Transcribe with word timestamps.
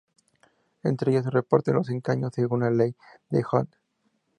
Entre 0.81 1.11
ellos 1.11 1.25
se 1.25 1.29
reparten 1.29 1.75
los 1.75 1.87
escaños, 1.91 2.31
según 2.33 2.61
la 2.61 2.71
ley 2.71 2.95
D'Hondt. 3.29 3.75